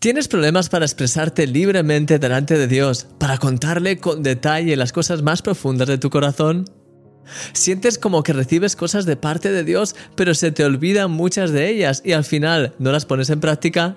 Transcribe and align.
¿Tienes 0.00 0.28
problemas 0.28 0.68
para 0.68 0.84
expresarte 0.84 1.44
libremente 1.48 2.20
delante 2.20 2.56
de 2.56 2.68
Dios, 2.68 3.08
para 3.18 3.36
contarle 3.36 3.98
con 3.98 4.22
detalle 4.22 4.76
las 4.76 4.92
cosas 4.92 5.22
más 5.22 5.42
profundas 5.42 5.88
de 5.88 5.98
tu 5.98 6.08
corazón? 6.08 6.66
¿Sientes 7.52 7.98
como 7.98 8.22
que 8.22 8.32
recibes 8.32 8.76
cosas 8.76 9.06
de 9.06 9.16
parte 9.16 9.50
de 9.50 9.64
Dios, 9.64 9.96
pero 10.14 10.34
se 10.34 10.52
te 10.52 10.64
olvidan 10.64 11.10
muchas 11.10 11.50
de 11.50 11.68
ellas 11.68 12.00
y 12.04 12.12
al 12.12 12.22
final 12.22 12.76
no 12.78 12.92
las 12.92 13.06
pones 13.06 13.28
en 13.30 13.40
práctica? 13.40 13.96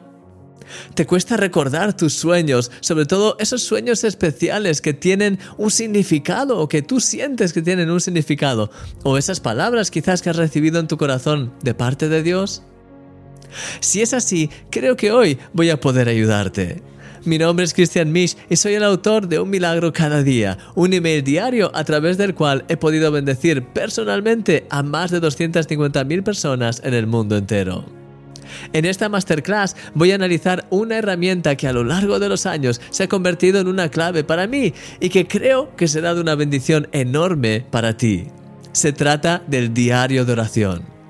¿Te 0.96 1.06
cuesta 1.06 1.38
recordar 1.38 1.96
tus 1.96 2.14
sueños, 2.14 2.72
sobre 2.80 3.06
todo 3.06 3.36
esos 3.38 3.62
sueños 3.62 4.04
especiales 4.04 4.82
que 4.82 4.96
tienen 4.96 5.38
un 5.60 5.70
significado 5.70 6.58
o 6.58 6.68
que 6.68 6.82
tú 6.82 7.00
sientes 7.00 7.54
que 7.54 7.62
tienen 7.62 7.92
un 7.92 8.02
significado? 8.02 8.72
¿O 9.04 9.20
esas 9.20 9.40
palabras 9.40 9.92
quizás 9.92 10.24
que 10.24 10.32
has 10.32 10.36
recibido 10.36 10.80
en 10.80 10.88
tu 10.88 10.98
corazón 10.98 11.54
de 11.62 11.76
parte 11.76 12.10
de 12.10 12.24
Dios? 12.24 12.64
Si 13.80 14.02
es 14.02 14.14
así, 14.14 14.50
creo 14.70 14.96
que 14.96 15.12
hoy 15.12 15.38
voy 15.54 15.70
a 15.70 15.80
poder 15.80 16.08
ayudarte. 16.08 16.82
Mi 17.24 17.38
nombre 17.38 17.66
es 17.66 17.74
Christian 17.76 18.12
Misch 18.12 18.36
y 18.50 18.56
soy 18.56 18.74
el 18.74 18.84
autor 18.84 19.28
de 19.28 19.40
Un 19.40 19.52
Milagro 19.52 19.94
cada 19.94 20.24
día, 20.24 20.58
un 20.74 20.92
email 20.92 21.24
diario 21.24 21.70
a 21.76 21.84
través 21.84 22.18
del 22.18 22.34
cual 22.34 22.66
he 22.68 22.78
podido 22.78 23.12
bendecir 23.12 23.64
personalmente 23.64 24.66
a 24.72 24.82
más 24.82 25.12
de 25.12 25.22
250.000 25.22 26.24
personas 26.24 26.82
en 26.84 26.96
el 26.96 27.06
mundo 27.06 27.38
entero. 27.38 27.86
En 28.74 28.86
esta 28.86 29.08
masterclass 29.08 29.76
voy 29.94 30.12
a 30.12 30.16
analizar 30.16 30.66
una 30.72 30.98
herramienta 30.98 31.56
que 31.56 31.68
a 31.68 31.74
lo 31.74 31.84
largo 31.84 32.20
de 32.20 32.28
los 32.28 32.48
años 32.48 32.82
se 32.90 33.04
ha 33.04 33.10
convertido 33.10 33.60
en 33.60 33.68
una 33.68 33.90
clave 33.90 34.24
para 34.24 34.48
mí 34.48 34.74
y 35.00 35.10
que 35.10 35.28
creo 35.28 35.76
que 35.76 35.88
será 35.88 36.16
de 36.16 36.22
una 36.22 36.34
bendición 36.34 36.88
enorme 36.92 37.64
para 37.70 37.96
ti. 37.98 38.28
Se 38.72 38.94
trata 38.94 39.44
del 39.48 39.74
diario 39.74 40.26
de 40.26 40.32
oración. 40.32 41.01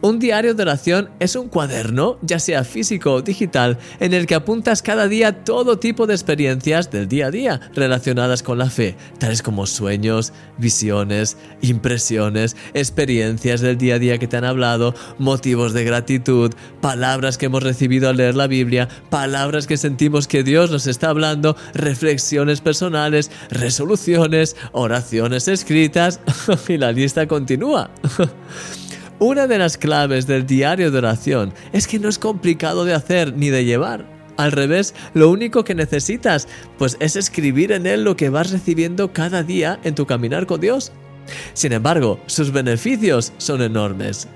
Un 0.00 0.18
diario 0.18 0.54
de 0.54 0.62
oración 0.62 1.10
es 1.20 1.36
un 1.36 1.48
cuaderno, 1.48 2.18
ya 2.22 2.38
sea 2.38 2.64
físico 2.64 3.14
o 3.14 3.22
digital, 3.22 3.78
en 4.00 4.14
el 4.14 4.26
que 4.26 4.34
apuntas 4.34 4.82
cada 4.82 5.08
día 5.08 5.44
todo 5.44 5.78
tipo 5.78 6.06
de 6.06 6.14
experiencias 6.14 6.90
del 6.90 7.08
día 7.08 7.26
a 7.26 7.30
día 7.30 7.60
relacionadas 7.74 8.42
con 8.42 8.58
la 8.58 8.70
fe, 8.70 8.96
tales 9.18 9.42
como 9.42 9.66
sueños, 9.66 10.32
visiones, 10.58 11.36
impresiones, 11.62 12.56
experiencias 12.74 13.60
del 13.60 13.78
día 13.78 13.96
a 13.96 13.98
día 13.98 14.18
que 14.18 14.28
te 14.28 14.36
han 14.36 14.44
hablado, 14.44 14.94
motivos 15.18 15.72
de 15.72 15.84
gratitud, 15.84 16.52
palabras 16.80 17.38
que 17.38 17.46
hemos 17.46 17.62
recibido 17.62 18.08
al 18.08 18.16
leer 18.16 18.34
la 18.34 18.46
Biblia, 18.46 18.88
palabras 19.10 19.66
que 19.66 19.76
sentimos 19.76 20.28
que 20.28 20.42
Dios 20.42 20.70
nos 20.70 20.86
está 20.86 21.10
hablando, 21.10 21.56
reflexiones 21.74 22.60
personales, 22.60 23.30
resoluciones, 23.50 24.56
oraciones 24.72 25.48
escritas 25.48 26.20
y 26.68 26.76
la 26.76 26.92
lista 26.92 27.26
continúa. 27.26 27.90
Una 29.20 29.48
de 29.48 29.58
las 29.58 29.76
claves 29.76 30.28
del 30.28 30.46
diario 30.46 30.92
de 30.92 30.98
oración 30.98 31.52
es 31.72 31.88
que 31.88 31.98
no 31.98 32.08
es 32.08 32.20
complicado 32.20 32.84
de 32.84 32.94
hacer 32.94 33.34
ni 33.36 33.50
de 33.50 33.64
llevar. 33.64 34.06
Al 34.36 34.52
revés, 34.52 34.94
lo 35.12 35.28
único 35.30 35.64
que 35.64 35.74
necesitas 35.74 36.46
pues 36.78 36.96
es 37.00 37.16
escribir 37.16 37.72
en 37.72 37.86
él 37.86 38.04
lo 38.04 38.16
que 38.16 38.30
vas 38.30 38.52
recibiendo 38.52 39.12
cada 39.12 39.42
día 39.42 39.80
en 39.82 39.96
tu 39.96 40.06
caminar 40.06 40.46
con 40.46 40.60
Dios. 40.60 40.92
Sin 41.52 41.72
embargo, 41.72 42.20
sus 42.26 42.52
beneficios 42.52 43.32
son 43.38 43.60
enormes. 43.60 44.28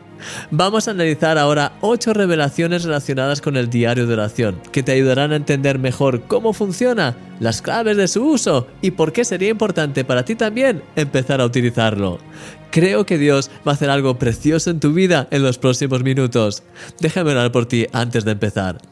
Vamos 0.51 0.89
a 0.89 0.93
analizar 0.93 1.39
ahora 1.39 1.73
8 1.81 2.13
revelaciones 2.13 2.85
relacionadas 2.85 3.41
con 3.41 3.57
el 3.57 3.71
diario 3.71 4.07
de 4.07 4.15
oración, 4.15 4.61
que 4.73 4.83
te 4.83 4.93
ayudarán 4.93 5.33
a 5.33 5.37
entender 5.37 5.79
mejor 5.79 6.23
cómo 6.23 6.53
funciona, 6.53 7.17
las 7.41 7.63
claves 7.63 7.97
de 7.97 8.09
su 8.09 8.25
uso 8.25 8.67
y 8.81 8.93
por 8.93 9.13
qué 9.13 9.25
sería 9.25 9.51
importante 9.51 10.05
para 10.05 10.25
ti 10.25 10.35
también 10.35 10.83
empezar 10.97 11.41
a 11.41 11.47
utilizarlo. 11.47 12.19
Creo 12.71 13.05
que 13.05 13.19
Dios 13.19 13.51
va 13.67 13.73
a 13.73 13.75
hacer 13.75 13.91
algo 13.91 14.19
precioso 14.19 14.71
en 14.71 14.81
tu 14.81 14.93
vida 14.93 15.29
en 15.31 15.43
los 15.43 15.59
próximos 15.59 16.03
minutos. 16.03 16.63
Déjame 17.01 17.33
orar 17.33 17.53
por 17.53 17.67
ti 17.67 17.87
antes 17.93 18.25
de 18.25 18.33
empezar. 18.33 18.92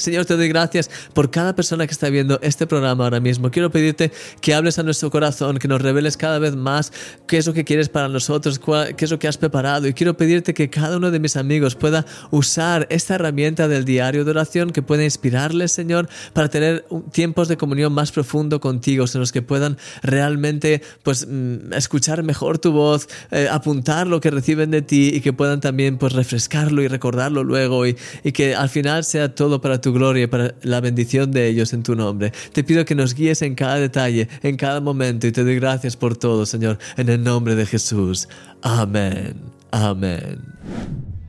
Señor, 0.00 0.24
te 0.24 0.36
doy 0.36 0.48
gracias 0.48 0.90
por 1.12 1.30
cada 1.30 1.54
persona 1.54 1.86
que 1.86 1.92
está 1.92 2.08
viendo 2.08 2.38
este 2.42 2.66
programa 2.66 3.04
ahora 3.04 3.20
mismo. 3.20 3.50
Quiero 3.50 3.70
pedirte 3.70 4.10
que 4.40 4.54
hables 4.54 4.78
a 4.78 4.82
nuestro 4.82 5.10
corazón, 5.10 5.58
que 5.58 5.68
nos 5.68 5.82
reveles 5.82 6.16
cada 6.16 6.38
vez 6.38 6.56
más 6.56 6.92
qué 7.26 7.36
es 7.36 7.46
lo 7.46 7.52
que 7.52 7.64
quieres 7.64 7.88
para 7.88 8.08
nosotros, 8.08 8.58
qué 8.58 9.04
es 9.04 9.10
lo 9.10 9.18
que 9.18 9.28
has 9.28 9.36
preparado. 9.36 9.86
Y 9.86 9.92
quiero 9.92 10.16
pedirte 10.16 10.54
que 10.54 10.70
cada 10.70 10.96
uno 10.96 11.10
de 11.10 11.20
mis 11.20 11.36
amigos 11.36 11.74
pueda 11.74 12.06
usar 12.30 12.86
esta 12.90 13.16
herramienta 13.16 13.68
del 13.68 13.84
diario 13.84 14.24
de 14.24 14.30
oración 14.30 14.70
que 14.70 14.82
pueda 14.82 15.04
inspirarles, 15.04 15.72
Señor, 15.72 16.08
para 16.32 16.48
tener 16.48 16.86
tiempos 17.12 17.48
de 17.48 17.56
comunión 17.56 17.92
más 17.92 18.10
profundo 18.10 18.60
contigo, 18.60 19.04
en 19.12 19.20
los 19.20 19.32
que 19.32 19.42
puedan 19.42 19.76
realmente 20.02 20.82
pues, 21.02 21.26
mm, 21.28 21.72
escuchar 21.74 22.22
mejor 22.22 22.58
tu 22.58 22.72
voz, 22.72 23.08
eh, 23.30 23.48
apuntar 23.50 24.06
lo 24.06 24.20
que 24.20 24.30
reciben 24.30 24.70
de 24.70 24.82
ti 24.82 25.10
y 25.14 25.20
que 25.20 25.32
puedan 25.32 25.60
también 25.60 25.98
pues, 25.98 26.14
refrescarlo 26.14 26.82
y 26.82 26.88
recordarlo 26.88 27.44
luego 27.44 27.86
y, 27.86 27.96
y 28.24 28.32
que 28.32 28.54
al 28.54 28.68
final 28.68 29.04
sea 29.04 29.34
todo 29.34 29.60
para 29.60 29.80
tu 29.80 29.89
gloria 29.92 30.24
y 30.24 30.26
para 30.26 30.54
la 30.62 30.80
bendición 30.80 31.30
de 31.30 31.48
ellos 31.48 31.72
en 31.72 31.82
tu 31.82 31.94
nombre. 31.94 32.32
Te 32.52 32.64
pido 32.64 32.84
que 32.84 32.94
nos 32.94 33.14
guíes 33.14 33.42
en 33.42 33.54
cada 33.54 33.76
detalle, 33.76 34.28
en 34.42 34.56
cada 34.56 34.80
momento 34.80 35.26
y 35.26 35.32
te 35.32 35.44
doy 35.44 35.56
gracias 35.56 35.96
por 35.96 36.16
todo, 36.16 36.46
Señor, 36.46 36.78
en 36.96 37.08
el 37.08 37.22
nombre 37.22 37.54
de 37.54 37.66
Jesús. 37.66 38.28
Amén. 38.62 39.34
Amén. 39.70 40.40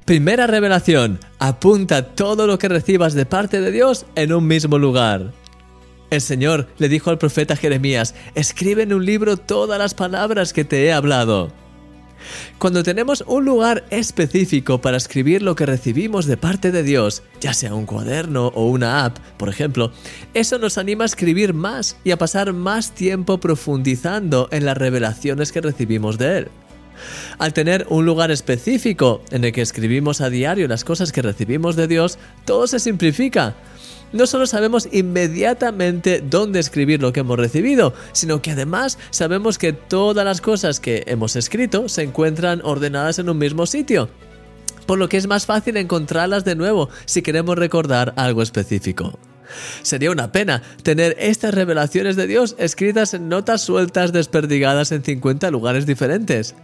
Primera 0.05 0.47
revelación. 0.47 1.19
Apunta 1.39 2.07
todo 2.15 2.47
lo 2.47 2.57
que 2.57 2.67
recibas 2.67 3.13
de 3.13 3.25
parte 3.25 3.61
de 3.61 3.71
Dios 3.71 4.05
en 4.15 4.33
un 4.33 4.47
mismo 4.47 4.77
lugar. 4.77 5.31
El 6.09 6.19
Señor 6.19 6.67
le 6.77 6.89
dijo 6.89 7.09
al 7.09 7.17
profeta 7.17 7.55
Jeremías, 7.55 8.15
escribe 8.35 8.83
en 8.83 8.93
un 8.93 9.05
libro 9.05 9.37
todas 9.37 9.79
las 9.79 9.93
palabras 9.93 10.51
que 10.51 10.65
te 10.65 10.85
he 10.85 10.91
hablado. 10.91 11.60
Cuando 12.57 12.83
tenemos 12.83 13.23
un 13.27 13.45
lugar 13.45 13.85
específico 13.89 14.81
para 14.81 14.97
escribir 14.97 15.41
lo 15.41 15.55
que 15.55 15.65
recibimos 15.65 16.25
de 16.25 16.37
parte 16.37 16.71
de 16.71 16.83
Dios, 16.83 17.23
ya 17.39 17.53
sea 17.53 17.73
un 17.73 17.85
cuaderno 17.85 18.47
o 18.47 18.67
una 18.67 19.05
app, 19.05 19.17
por 19.37 19.49
ejemplo, 19.49 19.91
eso 20.33 20.57
nos 20.59 20.77
anima 20.77 21.03
a 21.03 21.07
escribir 21.07 21.53
más 21.53 21.97
y 22.03 22.11
a 22.11 22.17
pasar 22.17 22.53
más 22.53 22.91
tiempo 22.91 23.39
profundizando 23.39 24.47
en 24.51 24.65
las 24.65 24.77
revelaciones 24.77 25.51
que 25.51 25.61
recibimos 25.61 26.17
de 26.17 26.37
Él. 26.37 26.47
Al 27.39 27.53
tener 27.53 27.87
un 27.89 28.05
lugar 28.05 28.31
específico 28.31 29.23
en 29.31 29.43
el 29.43 29.51
que 29.51 29.61
escribimos 29.61 30.21
a 30.21 30.29
diario 30.29 30.67
las 30.67 30.83
cosas 30.83 31.11
que 31.11 31.21
recibimos 31.21 31.75
de 31.75 31.87
Dios, 31.87 32.19
todo 32.45 32.67
se 32.67 32.79
simplifica 32.79 33.55
no 34.13 34.27
solo 34.27 34.45
sabemos 34.45 34.87
inmediatamente 34.91 36.21
dónde 36.21 36.59
escribir 36.59 37.01
lo 37.01 37.13
que 37.13 37.21
hemos 37.21 37.39
recibido, 37.39 37.93
sino 38.11 38.41
que 38.41 38.51
además 38.51 38.97
sabemos 39.09 39.57
que 39.57 39.73
todas 39.73 40.25
las 40.25 40.41
cosas 40.41 40.79
que 40.79 41.03
hemos 41.07 41.35
escrito 41.35 41.89
se 41.89 42.03
encuentran 42.03 42.61
ordenadas 42.63 43.19
en 43.19 43.29
un 43.29 43.37
mismo 43.37 43.65
sitio. 43.65 44.09
Por 44.85 44.97
lo 44.99 45.09
que 45.09 45.17
es 45.17 45.27
más 45.27 45.45
fácil 45.45 45.77
encontrarlas 45.77 46.43
de 46.43 46.55
nuevo 46.55 46.89
si 47.05 47.21
queremos 47.21 47.57
recordar 47.57 48.13
algo 48.17 48.41
específico. 48.41 49.17
Sería 49.81 50.11
una 50.11 50.31
pena 50.31 50.61
tener 50.83 51.15
estas 51.19 51.53
revelaciones 51.53 52.15
de 52.15 52.27
Dios 52.27 52.55
escritas 52.57 53.13
en 53.13 53.29
notas 53.29 53.61
sueltas 53.61 54.13
desperdigadas 54.13 54.91
en 54.91 55.03
50 55.03 55.51
lugares 55.51 55.85
diferentes. 55.85 56.55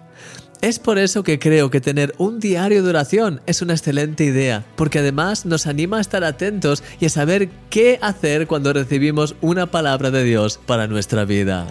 Es 0.62 0.80
por 0.80 0.98
eso 0.98 1.24
que 1.24 1.38
creo 1.38 1.70
que 1.70 1.82
tener 1.82 2.16
un 2.18 2.40
diario 2.40 2.82
de 2.82 2.90
oración 2.90 3.42
es 3.46 3.62
una 3.62 3.74
excelente 3.74 4.24
idea, 4.24 4.66
porque 4.76 5.00
además 5.00 5.46
nos 5.46 5.68
anima 5.68 5.98
a 5.98 6.02
estar 6.02 6.24
atentos 6.24 6.84
y 7.00 7.06
a 7.06 7.10
saber 7.10 7.50
qué 7.70 8.00
hacer 8.02 8.48
cuando 8.48 8.74
recibimos 8.74 9.36
una 9.42 9.68
palabra 9.68 10.10
de 10.10 10.24
Dios 10.24 10.60
para 10.66 10.88
nuestra 10.88 11.26
vida. 11.26 11.68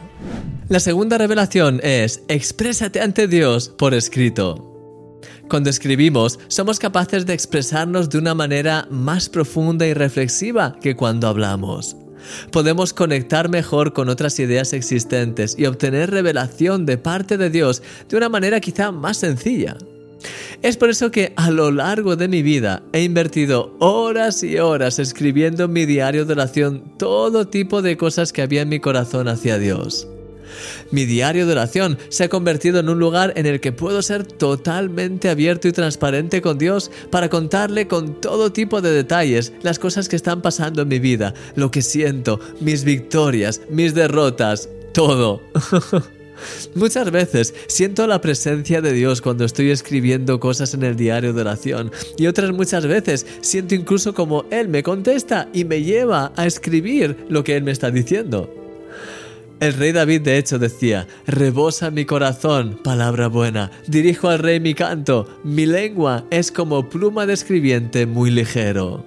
La 0.69 0.79
segunda 0.79 1.19
revelación 1.19 1.81
es, 1.83 2.23
exprésate 2.29 3.01
ante 3.01 3.27
Dios 3.27 3.69
por 3.69 3.93
escrito. 3.93 4.73
Cuando 5.49 5.71
escribimos, 5.71 6.39
somos 6.49 6.79
capaces 6.79 7.27
de 7.27 7.35
expresarnos 7.35 8.09
de 8.09 8.19
una 8.19 8.35
manera 8.35 8.87
más 8.91 9.29
profunda 9.29 9.87
y 9.87 9.95
reflexiva 9.95 10.77
que 10.81 10.95
cuando 10.95 11.27
hablamos 11.27 11.97
podemos 12.51 12.93
conectar 12.93 13.49
mejor 13.49 13.93
con 13.93 14.09
otras 14.09 14.39
ideas 14.39 14.73
existentes 14.73 15.55
y 15.59 15.67
obtener 15.67 16.11
revelación 16.11 16.87
de 16.87 16.99
parte 16.99 17.37
de 17.37 17.51
Dios 17.51 17.83
de 18.09 18.17
una 18.17 18.29
manera 18.29 18.61
quizá 18.61 18.93
más 18.93 19.19
sencilla. 19.19 19.77
Es 20.63 20.77
por 20.77 20.91
eso 20.91 21.11
que 21.11 21.33
a 21.37 21.51
lo 21.51 21.71
largo 21.71 22.17
de 22.17 22.29
mi 22.29 22.43
vida 22.43 22.83
he 22.93 23.03
invertido 23.03 23.77
horas 23.79 24.43
y 24.43 24.59
horas 24.59 24.99
escribiendo 24.99 25.65
en 25.65 25.73
mi 25.73 25.87
diario 25.87 26.25
de 26.25 26.33
oración 26.33 26.95
todo 26.99 27.47
tipo 27.47 27.83
de 27.83 27.97
cosas 27.97 28.33
que 28.33 28.43
había 28.43 28.63
en 28.63 28.71
mi 28.71 28.81
corazón 28.81 29.29
hacia 29.29 29.59
Dios. 29.59 30.09
Mi 30.91 31.05
diario 31.05 31.47
de 31.47 31.53
oración 31.53 31.99
se 32.09 32.25
ha 32.25 32.29
convertido 32.29 32.81
en 32.81 32.89
un 32.89 32.99
lugar 32.99 33.33
en 33.37 33.47
el 33.47 33.61
que 33.61 33.73
puedo 33.73 34.03
ser 34.03 34.25
totalmente 34.25 35.29
abierto 35.29 35.69
y 35.69 35.73
transparente 35.73 36.43
con 36.43 36.59
Dios 36.59 36.91
para 37.11 37.29
contarle 37.29 37.89
con 37.89 38.21
todo 38.21 38.53
tipo 38.53 38.81
de 38.81 38.91
detalles 38.91 39.53
las 39.63 39.79
cosas 39.79 40.09
que 40.09 40.17
están 40.17 40.43
pasando 40.43 40.83
en 40.83 40.89
mi 40.89 40.99
vida, 40.99 41.35
lo 41.55 41.71
que 41.71 41.83
siento, 41.83 42.41
mis 42.61 42.85
victorias, 42.85 43.61
mis 43.71 43.95
derrotas, 43.95 44.69
todo. 44.93 45.43
Muchas 46.75 47.11
veces 47.11 47.55
siento 47.67 48.07
la 48.07 48.21
presencia 48.21 48.81
de 48.81 48.93
Dios 48.93 49.23
cuando 49.23 49.45
estoy 49.45 49.71
escribiendo 49.71 50.39
cosas 50.41 50.75
en 50.75 50.83
el 50.83 50.97
diario 50.97 51.33
de 51.33 51.41
oración 51.41 51.91
y 52.19 52.27
otras 52.27 52.53
muchas 52.53 52.87
veces 52.87 53.27
siento 53.41 53.75
incluso 53.75 54.15
como 54.15 54.45
Él 54.51 54.69
me 54.69 54.83
contesta 54.83 55.49
y 55.53 55.65
me 55.65 55.83
lleva 55.83 56.33
a 56.37 56.47
escribir 56.47 57.17
lo 57.29 57.45
que 57.45 57.57
Él 57.57 57.65
me 57.65 57.73
está 57.73 57.91
diciendo. 57.91 58.66
El 59.59 59.73
rey 59.73 59.93
David 59.93 60.21
de 60.21 60.37
hecho 60.37 60.59
decía, 60.59 61.07
rebosa 61.27 61.91
mi 61.91 62.05
corazón, 62.05 62.79
palabra 62.85 63.29
buena, 63.29 63.71
dirijo 63.87 64.29
al 64.29 64.41
rey 64.41 64.61
mi 64.61 64.75
canto, 64.75 65.27
mi 65.45 65.65
lengua 65.65 66.25
es 66.31 66.53
como 66.53 66.91
pluma 66.91 67.25
de 67.25 67.33
escribiente 67.33 68.05
muy 68.05 68.31
ligero. 68.31 69.03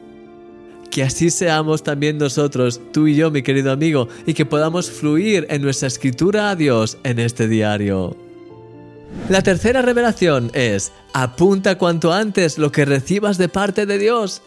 Que 0.89 1.03
así 1.03 1.29
seamos 1.29 1.83
también 1.83 2.17
nosotros, 2.17 2.81
tú 2.91 3.05
y 3.05 3.15
yo, 3.15 3.29
mi 3.29 3.43
querido 3.43 3.71
amigo, 3.71 4.07
y 4.25 4.33
que 4.33 4.47
podamos 4.47 4.89
fluir 4.89 5.45
en 5.51 5.61
nuestra 5.61 5.87
escritura 5.87 6.49
a 6.49 6.55
Dios 6.55 6.97
en 7.03 7.19
este 7.19 7.47
diario. 7.47 8.17
La 9.29 9.43
tercera 9.43 9.83
revelación 9.83 10.49
es, 10.55 10.91
apunta 11.13 11.77
cuanto 11.77 12.11
antes 12.11 12.57
lo 12.57 12.71
que 12.71 12.85
recibas 12.85 13.37
de 13.37 13.49
parte 13.49 13.85
de 13.85 13.99
Dios. 13.99 14.41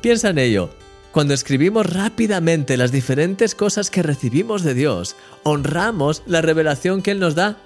Piensa 0.00 0.30
en 0.30 0.38
ello. 0.38 0.70
Cuando 1.16 1.32
escribimos 1.32 1.86
rápidamente 1.86 2.76
las 2.76 2.92
diferentes 2.92 3.54
cosas 3.54 3.88
que 3.88 4.02
recibimos 4.02 4.62
de 4.62 4.74
Dios, 4.74 5.16
honramos 5.44 6.22
la 6.26 6.42
revelación 6.42 7.00
que 7.00 7.12
Él 7.12 7.20
nos 7.20 7.34
da. 7.34 7.56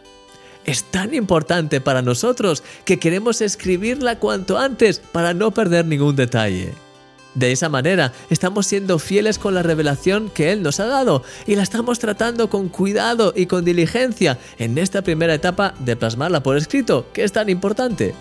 Es 0.64 0.84
tan 0.84 1.14
importante 1.14 1.80
para 1.80 2.00
nosotros 2.00 2.62
que 2.84 3.00
queremos 3.00 3.40
escribirla 3.40 4.20
cuanto 4.20 4.56
antes 4.56 5.00
para 5.00 5.34
no 5.34 5.50
perder 5.50 5.84
ningún 5.84 6.14
detalle. 6.14 6.74
De 7.34 7.50
esa 7.50 7.68
manera, 7.68 8.12
estamos 8.30 8.68
siendo 8.68 9.00
fieles 9.00 9.36
con 9.36 9.52
la 9.52 9.64
revelación 9.64 10.30
que 10.30 10.52
Él 10.52 10.62
nos 10.62 10.78
ha 10.78 10.86
dado 10.86 11.24
y 11.44 11.56
la 11.56 11.64
estamos 11.64 11.98
tratando 11.98 12.50
con 12.50 12.68
cuidado 12.68 13.32
y 13.34 13.46
con 13.46 13.64
diligencia 13.64 14.38
en 14.58 14.78
esta 14.78 15.02
primera 15.02 15.34
etapa 15.34 15.74
de 15.80 15.96
plasmarla 15.96 16.44
por 16.44 16.56
escrito, 16.56 17.08
que 17.12 17.24
es 17.24 17.32
tan 17.32 17.48
importante. 17.48 18.14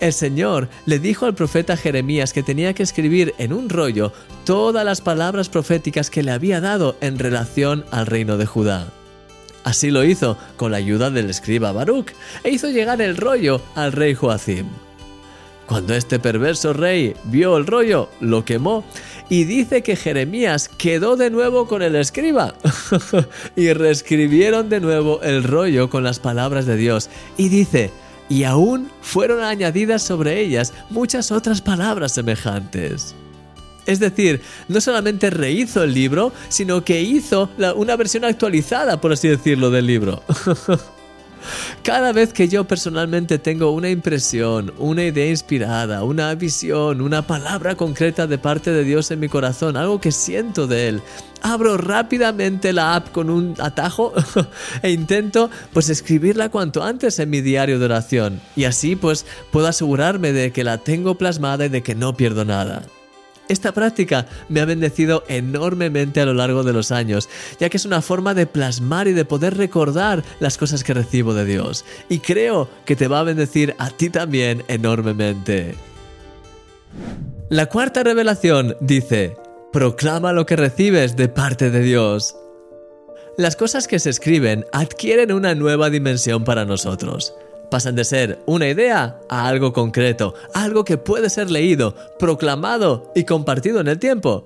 El 0.00 0.12
Señor 0.12 0.68
le 0.86 0.98
dijo 1.00 1.26
al 1.26 1.34
profeta 1.34 1.76
Jeremías 1.76 2.32
que 2.32 2.44
tenía 2.44 2.72
que 2.72 2.84
escribir 2.84 3.34
en 3.38 3.52
un 3.52 3.68
rollo 3.68 4.12
todas 4.44 4.84
las 4.84 5.00
palabras 5.00 5.48
proféticas 5.48 6.08
que 6.08 6.22
le 6.22 6.30
había 6.30 6.60
dado 6.60 6.96
en 7.00 7.18
relación 7.18 7.84
al 7.90 8.06
reino 8.06 8.36
de 8.36 8.46
Judá. 8.46 8.92
Así 9.64 9.90
lo 9.90 10.04
hizo 10.04 10.38
con 10.56 10.70
la 10.70 10.78
ayuda 10.78 11.10
del 11.10 11.28
escriba 11.28 11.72
Baruch 11.72 12.12
e 12.44 12.50
hizo 12.50 12.70
llegar 12.70 13.02
el 13.02 13.16
rollo 13.16 13.60
al 13.74 13.92
rey 13.92 14.14
Joacim. 14.14 14.66
Cuando 15.66 15.94
este 15.94 16.18
perverso 16.18 16.72
rey 16.72 17.14
vio 17.24 17.56
el 17.58 17.66
rollo, 17.66 18.08
lo 18.20 18.44
quemó 18.44 18.84
y 19.28 19.44
dice 19.44 19.82
que 19.82 19.96
Jeremías 19.96 20.70
quedó 20.70 21.16
de 21.16 21.28
nuevo 21.28 21.66
con 21.66 21.82
el 21.82 21.96
escriba 21.96 22.54
y 23.56 23.72
reescribieron 23.74 24.70
de 24.70 24.80
nuevo 24.80 25.20
el 25.22 25.44
rollo 25.44 25.90
con 25.90 26.04
las 26.04 26.20
palabras 26.20 26.64
de 26.64 26.76
Dios 26.76 27.10
y 27.36 27.50
dice, 27.50 27.90
y 28.28 28.44
aún 28.44 28.90
fueron 29.00 29.42
añadidas 29.42 30.02
sobre 30.02 30.40
ellas 30.40 30.72
muchas 30.90 31.32
otras 31.32 31.60
palabras 31.60 32.12
semejantes. 32.12 33.14
Es 33.86 34.00
decir, 34.00 34.42
no 34.68 34.82
solamente 34.82 35.30
rehizo 35.30 35.82
el 35.82 35.94
libro, 35.94 36.32
sino 36.50 36.84
que 36.84 37.00
hizo 37.00 37.48
una 37.76 37.96
versión 37.96 38.24
actualizada, 38.24 39.00
por 39.00 39.12
así 39.12 39.28
decirlo, 39.28 39.70
del 39.70 39.86
libro. 39.86 40.22
Cada 41.82 42.12
vez 42.12 42.32
que 42.32 42.48
yo 42.48 42.64
personalmente 42.64 43.38
tengo 43.38 43.70
una 43.70 43.90
impresión, 43.90 44.72
una 44.78 45.04
idea 45.04 45.28
inspirada, 45.28 46.04
una 46.04 46.34
visión, 46.34 47.00
una 47.00 47.26
palabra 47.26 47.74
concreta 47.74 48.26
de 48.26 48.38
parte 48.38 48.72
de 48.72 48.84
Dios 48.84 49.10
en 49.10 49.20
mi 49.20 49.28
corazón, 49.28 49.76
algo 49.76 50.00
que 50.00 50.12
siento 50.12 50.66
de 50.66 50.88
Él, 50.88 51.02
abro 51.42 51.76
rápidamente 51.76 52.72
la 52.72 52.96
app 52.96 53.12
con 53.12 53.30
un 53.30 53.54
atajo 53.58 54.12
e 54.82 54.90
intento 54.90 55.50
pues 55.72 55.88
escribirla 55.88 56.48
cuanto 56.48 56.82
antes 56.82 57.18
en 57.18 57.30
mi 57.30 57.40
diario 57.40 57.78
de 57.78 57.84
oración 57.84 58.40
y 58.56 58.64
así 58.64 58.96
pues 58.96 59.26
puedo 59.50 59.66
asegurarme 59.66 60.32
de 60.32 60.52
que 60.52 60.64
la 60.64 60.78
tengo 60.78 61.16
plasmada 61.16 61.66
y 61.66 61.68
de 61.68 61.82
que 61.82 61.94
no 61.94 62.16
pierdo 62.16 62.44
nada. 62.44 62.82
Esta 63.48 63.72
práctica 63.72 64.26
me 64.48 64.60
ha 64.60 64.66
bendecido 64.66 65.24
enormemente 65.28 66.20
a 66.20 66.26
lo 66.26 66.34
largo 66.34 66.62
de 66.62 66.74
los 66.74 66.92
años, 66.92 67.28
ya 67.58 67.70
que 67.70 67.78
es 67.78 67.86
una 67.86 68.02
forma 68.02 68.34
de 68.34 68.46
plasmar 68.46 69.08
y 69.08 69.12
de 69.12 69.24
poder 69.24 69.56
recordar 69.56 70.22
las 70.38 70.58
cosas 70.58 70.84
que 70.84 70.94
recibo 70.94 71.32
de 71.32 71.46
Dios. 71.46 71.84
Y 72.08 72.18
creo 72.18 72.68
que 72.84 72.96
te 72.96 73.08
va 73.08 73.20
a 73.20 73.24
bendecir 73.24 73.74
a 73.78 73.90
ti 73.90 74.10
también 74.10 74.62
enormemente. 74.68 75.74
La 77.48 77.66
cuarta 77.66 78.02
revelación 78.02 78.76
dice, 78.80 79.36
proclama 79.72 80.34
lo 80.34 80.44
que 80.44 80.56
recibes 80.56 81.16
de 81.16 81.28
parte 81.28 81.70
de 81.70 81.80
Dios. 81.80 82.36
Las 83.38 83.56
cosas 83.56 83.88
que 83.88 83.98
se 83.98 84.10
escriben 84.10 84.66
adquieren 84.72 85.32
una 85.32 85.54
nueva 85.54 85.88
dimensión 85.88 86.44
para 86.44 86.66
nosotros 86.66 87.32
pasan 87.70 87.94
de 87.94 88.04
ser 88.04 88.38
una 88.46 88.68
idea 88.68 89.20
a 89.28 89.48
algo 89.48 89.72
concreto, 89.72 90.34
algo 90.54 90.84
que 90.84 90.98
puede 90.98 91.30
ser 91.30 91.50
leído, 91.50 91.94
proclamado 92.18 93.12
y 93.14 93.24
compartido 93.24 93.80
en 93.80 93.88
el 93.88 93.98
tiempo. 93.98 94.44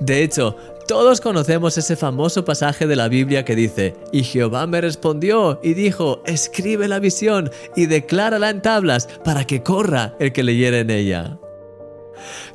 De 0.00 0.22
hecho, 0.22 0.56
todos 0.86 1.20
conocemos 1.20 1.78
ese 1.78 1.96
famoso 1.96 2.44
pasaje 2.44 2.86
de 2.86 2.96
la 2.96 3.08
Biblia 3.08 3.44
que 3.44 3.56
dice, 3.56 3.94
y 4.12 4.24
Jehová 4.24 4.66
me 4.66 4.80
respondió 4.80 5.60
y 5.62 5.74
dijo, 5.74 6.22
escribe 6.26 6.88
la 6.88 6.98
visión 6.98 7.50
y 7.76 7.86
declárala 7.86 8.50
en 8.50 8.62
tablas 8.62 9.08
para 9.24 9.44
que 9.44 9.62
corra 9.62 10.14
el 10.18 10.32
que 10.32 10.42
leyere 10.42 10.80
en 10.80 10.90
ella. 10.90 11.38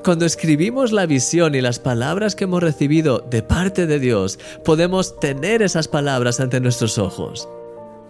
Cuando 0.04 0.26
escribimos 0.26 0.92
la 0.92 1.06
visión 1.06 1.56
y 1.56 1.62
las 1.62 1.80
palabras 1.80 2.36
que 2.36 2.46
hemos 2.46 2.64
recibido 2.64 3.20
de 3.20 3.44
parte 3.44 3.88
de 3.88 4.00
Dios, 4.00 4.40
podemos 4.64 5.20
tener 5.20 5.62
esas 5.62 5.88
palabras 5.88 6.40
ante 6.40 6.60
nuestros 6.60 6.98
ojos. 6.98 7.50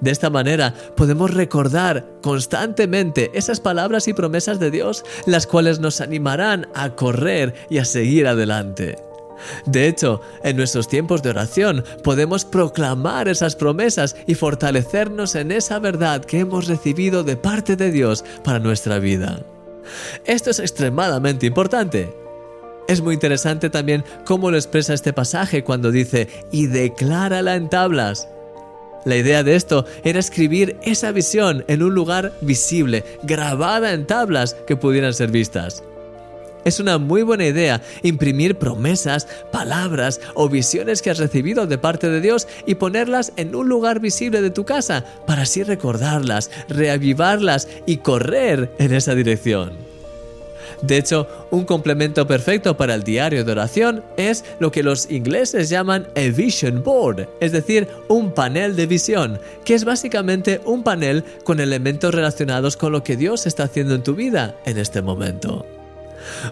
De 0.01 0.11
esta 0.11 0.29
manera 0.29 0.73
podemos 0.95 1.33
recordar 1.33 2.05
constantemente 2.21 3.31
esas 3.33 3.59
palabras 3.59 4.07
y 4.07 4.13
promesas 4.13 4.59
de 4.59 4.71
Dios, 4.71 5.03
las 5.25 5.47
cuales 5.47 5.79
nos 5.79 6.01
animarán 6.01 6.67
a 6.75 6.91
correr 6.91 7.53
y 7.69 7.79
a 7.79 7.85
seguir 7.85 8.27
adelante. 8.27 8.97
De 9.65 9.88
hecho, 9.88 10.21
en 10.44 10.57
nuestros 10.57 10.88
tiempos 10.88 11.21
de 11.21 11.29
oración 11.29 11.83
podemos 12.03 12.45
proclamar 12.45 13.27
esas 13.27 13.55
promesas 13.55 14.15
y 14.25 14.35
fortalecernos 14.35 15.35
en 15.35 15.51
esa 15.51 15.79
verdad 15.79 16.25
que 16.25 16.39
hemos 16.39 16.67
recibido 16.67 17.23
de 17.23 17.38
parte 17.38 17.75
de 17.75 17.91
Dios 17.91 18.23
para 18.44 18.59
nuestra 18.59 18.99
vida. 18.99 19.39
Esto 20.25 20.49
es 20.49 20.59
extremadamente 20.59 21.45
importante. 21.45 22.13
Es 22.88 23.01
muy 23.01 23.15
interesante 23.15 23.69
también 23.69 24.03
cómo 24.25 24.49
lo 24.49 24.57
expresa 24.57 24.94
este 24.94 25.13
pasaje 25.13 25.63
cuando 25.63 25.91
dice, 25.91 26.29
y 26.51 26.67
declárala 26.67 27.55
en 27.55 27.69
tablas. 27.69 28.29
La 29.07 29.15
idea 29.15 29.42
de 29.42 29.56
esto 29.56 29.86
era 30.04 30.19
escribir 30.19 30.75
esa 30.81 31.13
visión 31.13 31.63
en 31.69 31.81
un 31.81 31.95
lugar 31.95 32.33
visible, 32.42 33.06
grabada 33.24 33.94
en 33.94 34.06
tablas 34.06 34.57
que 34.68 34.75
pudieran 34.75 35.13
ser 35.13 35.31
vistas. 35.31 35.81
Es 36.65 36.81
una 36.81 36.98
muy 36.98 37.21
buena 37.21 37.45
idea 37.45 37.81
imprimir 38.04 38.57
promesas, 38.57 39.25
palabras 39.50 40.19
o 40.33 40.50
visiones 40.50 41.01
que 41.01 41.09
has 41.09 41.19
recibido 41.19 41.68
de 41.68 41.77
parte 41.77 42.09
de 42.09 42.19
Dios 42.19 42.50
y 42.65 42.75
ponerlas 42.75 43.31
en 43.38 43.56
un 43.56 43.69
lugar 43.69 44.01
visible 44.01 44.42
de 44.42 44.50
tu 44.50 44.65
casa 44.65 45.06
para 45.25 45.44
así 45.44 45.63
recordarlas, 45.63 46.51
reavivarlas 46.68 47.69
y 47.86 48.00
correr 48.00 48.75
en 48.77 48.94
esa 48.94 49.15
dirección. 49.15 49.87
De 50.81 50.97
hecho, 50.97 51.27
un 51.51 51.65
complemento 51.65 52.27
perfecto 52.27 52.77
para 52.77 52.95
el 52.95 53.03
diario 53.03 53.44
de 53.44 53.51
oración 53.51 54.03
es 54.18 54.45
lo 54.59 54.71
que 54.71 54.83
los 54.83 55.09
ingleses 55.11 55.69
llaman 55.69 56.07
a 56.16 56.21
vision 56.31 56.83
board, 56.83 57.28
es 57.40 57.52
decir, 57.52 57.87
un 58.07 58.31
panel 58.31 58.75
de 58.75 58.85
visión, 58.85 59.40
que 59.66 59.73
es 59.73 59.85
básicamente 59.85 60.61
un 60.66 60.83
panel 60.83 61.23
con 61.44 61.59
elementos 61.59 62.13
relacionados 62.13 62.78
con 62.78 62.92
lo 62.92 63.04
que 63.04 63.18
Dios 63.18 63.47
está 63.47 63.63
haciendo 63.63 63.95
en 63.95 64.04
tu 64.04 64.16
vida 64.16 64.56
en 64.66 64.78
este 64.78 65.02
momento. 65.02 65.77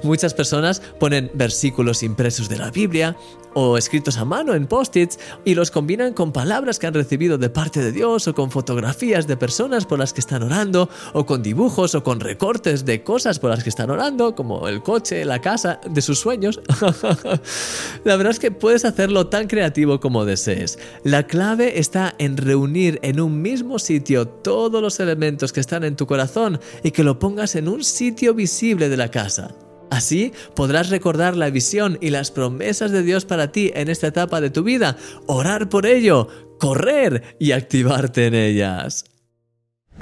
Muchas 0.03 0.33
personas 0.33 0.81
ponen 0.99 1.31
versículos 1.33 2.03
impresos 2.03 2.49
de 2.49 2.57
la 2.57 2.71
Biblia 2.71 3.15
o 3.55 3.77
escritos 3.77 4.17
a 4.17 4.25
mano 4.25 4.53
en 4.53 4.67
post-its 4.67 5.17
y 5.45 5.55
los 5.55 5.71
combinan 5.71 6.13
con 6.13 6.33
palabras 6.33 6.77
que 6.77 6.87
han 6.87 6.93
recibido 6.93 7.37
de 7.37 7.49
parte 7.49 7.81
de 7.81 7.93
Dios 7.93 8.27
o 8.27 8.35
con 8.35 8.51
fotografías 8.51 9.27
de 9.27 9.37
personas 9.37 9.85
por 9.85 9.97
las 9.97 10.13
que 10.13 10.19
están 10.19 10.43
orando 10.43 10.89
o 11.13 11.25
con 11.25 11.41
dibujos 11.41 11.95
o 11.95 12.03
con 12.03 12.19
recortes 12.19 12.85
de 12.85 13.01
cosas 13.03 13.39
por 13.39 13.49
las 13.49 13.63
que 13.63 13.69
están 13.69 13.89
orando 13.89 14.35
como 14.35 14.67
el 14.67 14.83
coche, 14.83 15.23
la 15.23 15.39
casa, 15.39 15.79
de 15.89 16.01
sus 16.01 16.19
sueños. 16.19 16.59
la 18.03 18.17
verdad 18.17 18.31
es 18.31 18.39
que 18.39 18.51
puedes 18.51 18.83
hacerlo 18.83 19.27
tan 19.27 19.47
creativo 19.47 20.01
como 20.01 20.25
desees. 20.25 20.77
La 21.03 21.23
clave 21.23 21.79
está 21.79 22.13
en 22.17 22.35
reunir 22.35 22.99
en 23.03 23.21
un 23.21 23.41
mismo 23.41 23.79
sitio 23.79 24.27
todos 24.27 24.81
los 24.81 24.99
elementos 24.99 25.53
que 25.53 25.61
están 25.61 25.85
en 25.85 25.95
tu 25.95 26.05
corazón 26.05 26.59
y 26.83 26.91
que 26.91 27.03
lo 27.03 27.19
pongas 27.19 27.55
en 27.55 27.69
un 27.69 27.83
sitio 27.85 28.33
visible 28.33 28.89
de 28.89 28.97
la 28.97 29.09
casa. 29.09 29.55
Así 29.89 30.33
podrás 30.55 30.89
recordar 30.89 31.37
la 31.37 31.49
visión 31.49 31.97
y 32.01 32.09
las 32.09 32.31
promesas 32.31 32.91
de 32.91 33.03
Dios 33.03 33.25
para 33.25 33.51
ti 33.51 33.71
en 33.75 33.89
esta 33.89 34.07
etapa 34.07 34.41
de 34.41 34.49
tu 34.49 34.63
vida, 34.63 34.97
orar 35.27 35.69
por 35.69 35.85
ello, 35.85 36.27
correr 36.59 37.35
y 37.39 37.51
activarte 37.51 38.27
en 38.27 38.35
ellas. 38.35 39.05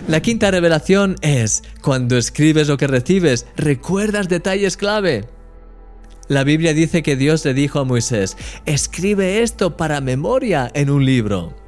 La 0.08 0.22
quinta 0.22 0.50
revelación 0.50 1.16
es, 1.22 1.62
cuando 1.82 2.18
escribes 2.18 2.68
lo 2.68 2.78
que 2.78 2.88
recibes, 2.88 3.46
recuerdas 3.56 4.28
detalles 4.28 4.76
clave. 4.76 5.26
La 6.28 6.44
Biblia 6.44 6.74
dice 6.74 7.04
que 7.04 7.16
Dios 7.16 7.46
le 7.46 7.54
dijo 7.54 7.80
a 7.80 7.84
Moisés, 7.84 8.38
escribe 8.66 9.44
esto 9.44 9.78
para 9.78 10.02
memoria 10.02 10.72
en 10.74 10.90
un 10.90 11.06
libro. 11.06 11.63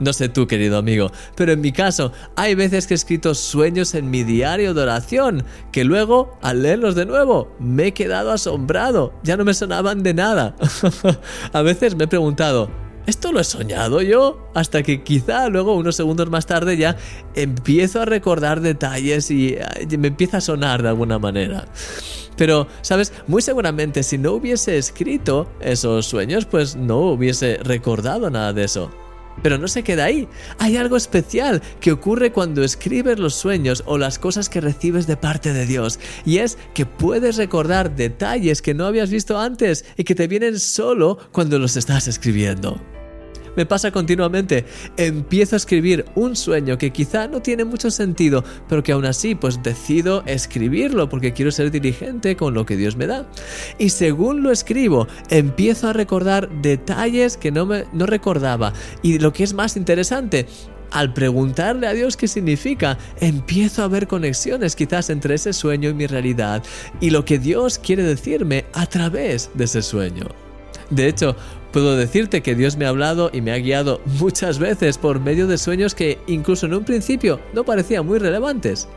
No 0.00 0.12
sé 0.12 0.28
tú, 0.28 0.46
querido 0.46 0.78
amigo, 0.78 1.12
pero 1.36 1.52
en 1.52 1.60
mi 1.60 1.72
caso 1.72 2.12
hay 2.36 2.54
veces 2.54 2.86
que 2.86 2.94
he 2.94 2.96
escrito 2.96 3.34
sueños 3.34 3.94
en 3.94 4.10
mi 4.10 4.24
diario 4.24 4.74
de 4.74 4.82
oración 4.82 5.44
que 5.70 5.84
luego, 5.84 6.38
al 6.42 6.62
leerlos 6.62 6.94
de 6.94 7.06
nuevo, 7.06 7.54
me 7.58 7.88
he 7.88 7.92
quedado 7.92 8.32
asombrado, 8.32 9.12
ya 9.22 9.36
no 9.36 9.44
me 9.44 9.54
sonaban 9.54 10.02
de 10.02 10.14
nada. 10.14 10.56
A 11.52 11.62
veces 11.62 11.94
me 11.94 12.04
he 12.04 12.08
preguntado, 12.08 12.70
¿esto 13.06 13.32
lo 13.32 13.40
he 13.40 13.44
soñado 13.44 14.02
yo? 14.02 14.50
Hasta 14.54 14.82
que 14.82 15.02
quizá 15.02 15.48
luego, 15.48 15.74
unos 15.76 15.96
segundos 15.96 16.30
más 16.30 16.46
tarde, 16.46 16.76
ya 16.76 16.96
empiezo 17.34 18.00
a 18.00 18.04
recordar 18.04 18.60
detalles 18.60 19.30
y 19.30 19.56
me 19.98 20.08
empieza 20.08 20.38
a 20.38 20.40
sonar 20.40 20.82
de 20.82 20.88
alguna 20.88 21.18
manera. 21.18 21.66
Pero, 22.36 22.66
¿sabes? 22.80 23.12
Muy 23.26 23.42
seguramente 23.42 24.02
si 24.02 24.18
no 24.18 24.32
hubiese 24.32 24.78
escrito 24.78 25.48
esos 25.60 26.06
sueños, 26.06 26.46
pues 26.46 26.76
no 26.76 26.98
hubiese 26.98 27.58
recordado 27.62 28.30
nada 28.30 28.52
de 28.52 28.64
eso. 28.64 28.90
Pero 29.42 29.58
no 29.58 29.68
se 29.68 29.82
queda 29.82 30.04
ahí. 30.04 30.28
Hay 30.58 30.76
algo 30.76 30.96
especial 30.96 31.62
que 31.80 31.92
ocurre 31.92 32.32
cuando 32.32 32.62
escribes 32.62 33.18
los 33.18 33.34
sueños 33.34 33.82
o 33.86 33.98
las 33.98 34.18
cosas 34.18 34.48
que 34.48 34.60
recibes 34.60 35.06
de 35.06 35.16
parte 35.16 35.52
de 35.52 35.66
Dios. 35.66 35.98
Y 36.24 36.38
es 36.38 36.58
que 36.74 36.86
puedes 36.86 37.36
recordar 37.36 37.96
detalles 37.96 38.62
que 38.62 38.74
no 38.74 38.86
habías 38.86 39.10
visto 39.10 39.38
antes 39.38 39.84
y 39.96 40.04
que 40.04 40.14
te 40.14 40.28
vienen 40.28 40.60
solo 40.60 41.18
cuando 41.32 41.58
los 41.58 41.76
estás 41.76 42.08
escribiendo. 42.08 42.80
Me 43.56 43.66
pasa 43.66 43.90
continuamente. 43.90 44.64
Empiezo 44.96 45.56
a 45.56 45.58
escribir 45.58 46.04
un 46.14 46.36
sueño 46.36 46.78
que 46.78 46.90
quizá 46.90 47.28
no 47.28 47.42
tiene 47.42 47.64
mucho 47.64 47.90
sentido, 47.90 48.44
pero 48.68 48.82
que 48.82 48.92
aún 48.92 49.04
así 49.04 49.34
pues 49.34 49.62
decido 49.62 50.22
escribirlo 50.26 51.08
porque 51.08 51.32
quiero 51.32 51.50
ser 51.50 51.70
dirigente 51.70 52.36
con 52.36 52.54
lo 52.54 52.64
que 52.64 52.76
Dios 52.76 52.96
me 52.96 53.06
da. 53.06 53.26
Y 53.78 53.90
según 53.90 54.42
lo 54.42 54.50
escribo, 54.50 55.06
empiezo 55.30 55.88
a 55.88 55.92
recordar 55.92 56.48
detalles 56.62 57.36
que 57.36 57.50
no, 57.50 57.66
me, 57.66 57.84
no 57.92 58.06
recordaba. 58.06 58.72
Y 59.02 59.18
lo 59.18 59.32
que 59.32 59.44
es 59.44 59.54
más 59.54 59.76
interesante, 59.76 60.46
al 60.90 61.12
preguntarle 61.12 61.86
a 61.86 61.92
Dios 61.92 62.16
qué 62.16 62.28
significa, 62.28 62.98
empiezo 63.20 63.82
a 63.82 63.88
ver 63.88 64.06
conexiones 64.06 64.76
quizás 64.76 65.10
entre 65.10 65.34
ese 65.34 65.52
sueño 65.52 65.90
y 65.90 65.94
mi 65.94 66.06
realidad 66.06 66.62
y 67.00 67.10
lo 67.10 67.24
que 67.24 67.38
Dios 67.38 67.78
quiere 67.78 68.02
decirme 68.02 68.66
a 68.74 68.86
través 68.86 69.50
de 69.54 69.64
ese 69.64 69.82
sueño. 69.82 70.26
De 70.90 71.08
hecho, 71.08 71.34
puedo 71.72 71.96
decirte 71.96 72.42
que 72.42 72.54
Dios 72.54 72.76
me 72.76 72.84
ha 72.84 72.90
hablado 72.90 73.30
y 73.32 73.40
me 73.40 73.52
ha 73.52 73.58
guiado 73.58 74.00
muchas 74.20 74.58
veces 74.58 74.98
por 74.98 75.20
medio 75.20 75.46
de 75.46 75.58
sueños 75.58 75.94
que 75.94 76.18
incluso 76.26 76.66
en 76.66 76.74
un 76.74 76.84
principio 76.84 77.40
no 77.52 77.64
parecían 77.64 78.06
muy 78.06 78.18
relevantes. 78.18 78.88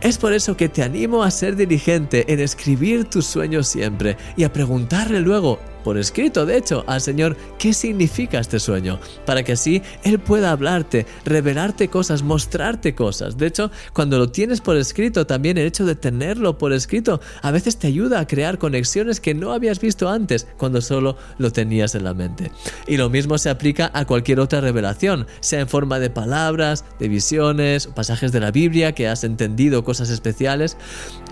Es 0.00 0.18
por 0.18 0.32
eso 0.32 0.56
que 0.56 0.68
te 0.68 0.82
animo 0.82 1.22
a 1.22 1.30
ser 1.30 1.56
diligente 1.56 2.24
en 2.32 2.40
escribir 2.40 3.04
tus 3.04 3.26
sueños 3.26 3.68
siempre 3.68 4.16
y 4.36 4.44
a 4.44 4.52
preguntarle 4.52 5.20
luego 5.20 5.58
por 5.82 5.98
escrito, 5.98 6.46
de 6.46 6.56
hecho, 6.56 6.84
al 6.86 7.00
Señor 7.00 7.36
qué 7.58 7.72
significa 7.72 8.38
este 8.38 8.60
sueño, 8.60 8.98
para 9.26 9.42
que 9.42 9.52
así 9.52 9.82
Él 10.04 10.18
pueda 10.18 10.52
hablarte, 10.52 11.06
revelarte 11.24 11.88
cosas, 11.88 12.22
mostrarte 12.22 12.94
cosas. 12.94 13.36
De 13.36 13.46
hecho, 13.46 13.70
cuando 13.92 14.18
lo 14.18 14.30
tienes 14.30 14.60
por 14.60 14.76
escrito, 14.76 15.26
también 15.26 15.58
el 15.58 15.66
hecho 15.66 15.84
de 15.84 15.94
tenerlo 15.94 16.58
por 16.58 16.72
escrito 16.72 17.20
a 17.42 17.50
veces 17.50 17.76
te 17.78 17.86
ayuda 17.86 18.20
a 18.20 18.26
crear 18.26 18.58
conexiones 18.58 19.20
que 19.20 19.34
no 19.34 19.52
habías 19.52 19.80
visto 19.80 20.08
antes 20.08 20.46
cuando 20.56 20.80
solo 20.80 21.16
lo 21.38 21.52
tenías 21.52 21.94
en 21.94 22.04
la 22.04 22.14
mente. 22.14 22.50
Y 22.86 22.96
lo 22.96 23.10
mismo 23.10 23.38
se 23.38 23.50
aplica 23.50 23.90
a 23.94 24.04
cualquier 24.04 24.40
otra 24.40 24.60
revelación, 24.60 25.26
sea 25.40 25.60
en 25.60 25.68
forma 25.68 25.98
de 25.98 26.10
palabras, 26.10 26.84
de 26.98 27.08
visiones, 27.08 27.86
pasajes 27.86 28.32
de 28.32 28.40
la 28.40 28.50
Biblia 28.50 28.92
que 28.92 29.08
has 29.08 29.24
entendido 29.24 29.84
cosas 29.84 30.10
especiales. 30.10 30.76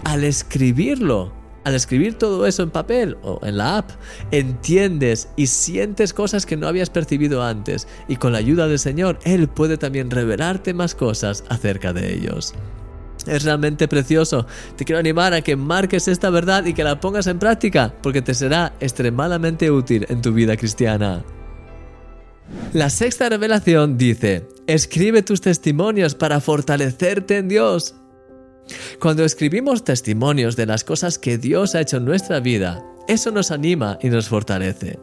Al 0.04 0.24
escribirlo, 0.24 1.32
al 1.64 1.74
escribir 1.74 2.14
todo 2.14 2.46
eso 2.46 2.62
en 2.62 2.70
papel 2.70 3.16
o 3.22 3.40
en 3.42 3.58
la 3.58 3.78
app, 3.78 3.90
entiendes 4.30 5.28
y 5.36 5.46
sientes 5.46 6.12
cosas 6.12 6.46
que 6.46 6.56
no 6.56 6.66
habías 6.66 6.90
percibido 6.90 7.42
antes 7.42 7.86
y 8.08 8.16
con 8.16 8.32
la 8.32 8.38
ayuda 8.38 8.66
del 8.68 8.78
Señor, 8.78 9.18
Él 9.24 9.48
puede 9.48 9.76
también 9.76 10.10
revelarte 10.10 10.74
más 10.74 10.94
cosas 10.94 11.44
acerca 11.48 11.92
de 11.92 12.14
ellos. 12.14 12.54
Es 13.26 13.44
realmente 13.44 13.86
precioso. 13.86 14.46
Te 14.76 14.84
quiero 14.84 14.98
animar 14.98 15.34
a 15.34 15.42
que 15.42 15.56
marques 15.56 16.08
esta 16.08 16.30
verdad 16.30 16.64
y 16.64 16.72
que 16.72 16.84
la 16.84 17.00
pongas 17.00 17.26
en 17.26 17.38
práctica, 17.38 17.94
porque 18.02 18.22
te 18.22 18.34
será 18.34 18.72
extremadamente 18.80 19.70
útil 19.70 20.06
en 20.08 20.22
tu 20.22 20.32
vida 20.32 20.56
cristiana. 20.56 21.22
La 22.72 22.88
sexta 22.88 23.28
revelación 23.28 23.98
dice, 23.98 24.48
escribe 24.66 25.22
tus 25.22 25.40
testimonios 25.40 26.14
para 26.14 26.40
fortalecerte 26.40 27.36
en 27.36 27.48
Dios. 27.48 27.94
Cuando 29.00 29.24
escribimos 29.24 29.84
testimonios 29.84 30.56
de 30.56 30.66
las 30.66 30.84
cosas 30.84 31.18
que 31.18 31.38
Dios 31.38 31.74
ha 31.74 31.80
hecho 31.80 31.98
en 31.98 32.04
nuestra 32.04 32.40
vida, 32.40 32.84
eso 33.08 33.30
nos 33.30 33.50
anima 33.50 33.98
y 34.02 34.08
nos 34.08 34.28
fortalece. 34.28 34.98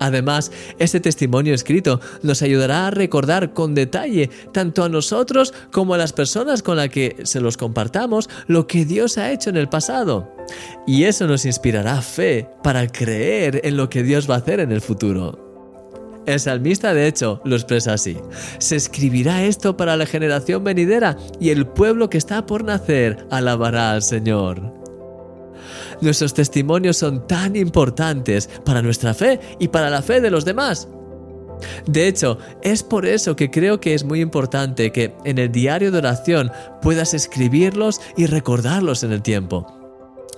Además, 0.00 0.50
ese 0.78 0.98
testimonio 0.98 1.54
escrito 1.54 2.00
nos 2.22 2.40
ayudará 2.40 2.86
a 2.86 2.90
recordar 2.90 3.52
con 3.52 3.74
detalle, 3.74 4.30
tanto 4.52 4.82
a 4.82 4.88
nosotros 4.88 5.52
como 5.70 5.92
a 5.92 5.98
las 5.98 6.14
personas 6.14 6.62
con 6.62 6.78
las 6.78 6.88
que 6.88 7.16
se 7.24 7.40
los 7.40 7.58
compartamos, 7.58 8.30
lo 8.46 8.66
que 8.66 8.86
Dios 8.86 9.18
ha 9.18 9.30
hecho 9.30 9.50
en 9.50 9.58
el 9.58 9.68
pasado. 9.68 10.34
Y 10.86 11.04
eso 11.04 11.26
nos 11.26 11.44
inspirará 11.44 12.00
fe 12.00 12.48
para 12.62 12.86
creer 12.88 13.60
en 13.64 13.76
lo 13.76 13.90
que 13.90 14.02
Dios 14.02 14.28
va 14.28 14.36
a 14.36 14.38
hacer 14.38 14.60
en 14.60 14.72
el 14.72 14.80
futuro. 14.80 15.49
El 16.30 16.38
salmista 16.38 16.94
de 16.94 17.08
hecho 17.08 17.40
lo 17.44 17.56
expresa 17.56 17.94
así. 17.94 18.16
Se 18.58 18.76
escribirá 18.76 19.42
esto 19.42 19.76
para 19.76 19.96
la 19.96 20.06
generación 20.06 20.62
venidera 20.62 21.16
y 21.40 21.50
el 21.50 21.66
pueblo 21.66 22.08
que 22.08 22.18
está 22.18 22.46
por 22.46 22.62
nacer 22.62 23.26
alabará 23.30 23.90
al 23.90 24.02
Señor. 24.02 24.72
Nuestros 26.00 26.32
testimonios 26.32 26.98
son 26.98 27.26
tan 27.26 27.56
importantes 27.56 28.48
para 28.64 28.80
nuestra 28.80 29.12
fe 29.12 29.40
y 29.58 29.68
para 29.68 29.90
la 29.90 30.02
fe 30.02 30.20
de 30.20 30.30
los 30.30 30.44
demás. 30.44 30.86
De 31.86 32.06
hecho, 32.06 32.38
es 32.62 32.84
por 32.84 33.06
eso 33.06 33.34
que 33.34 33.50
creo 33.50 33.80
que 33.80 33.94
es 33.94 34.04
muy 34.04 34.20
importante 34.20 34.92
que 34.92 35.16
en 35.24 35.38
el 35.38 35.50
diario 35.50 35.90
de 35.90 35.98
oración 35.98 36.52
puedas 36.80 37.12
escribirlos 37.12 38.00
y 38.16 38.26
recordarlos 38.26 39.02
en 39.02 39.10
el 39.10 39.20
tiempo. 39.20 39.79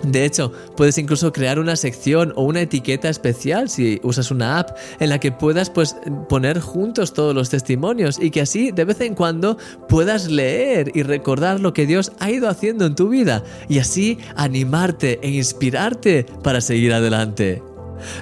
De 0.02 0.24
hecho, 0.24 0.52
puedes 0.76 0.98
incluso 0.98 1.32
crear 1.32 1.58
una 1.58 1.76
sección 1.76 2.32
o 2.36 2.44
una 2.44 2.60
etiqueta 2.62 3.08
especial 3.08 3.68
si 3.68 4.00
usas 4.02 4.30
una 4.30 4.58
app 4.58 4.76
en 4.98 5.10
la 5.10 5.20
que 5.20 5.32
puedas 5.32 5.70
pues, 5.70 5.96
poner 6.28 6.60
juntos 6.60 7.12
todos 7.12 7.34
los 7.34 7.50
testimonios 7.50 8.18
y 8.20 8.30
que 8.30 8.40
así 8.40 8.72
de 8.72 8.84
vez 8.84 9.00
en 9.00 9.14
cuando 9.14 9.58
puedas 9.88 10.28
leer 10.28 10.90
y 10.94 11.02
recordar 11.02 11.60
lo 11.60 11.72
que 11.72 11.86
Dios 11.86 12.12
ha 12.18 12.30
ido 12.30 12.48
haciendo 12.48 12.86
en 12.86 12.94
tu 12.94 13.08
vida 13.08 13.44
y 13.68 13.78
así 13.78 14.18
animarte 14.34 15.20
e 15.22 15.30
inspirarte 15.30 16.26
para 16.42 16.60
seguir 16.60 16.92
adelante. 16.92 17.71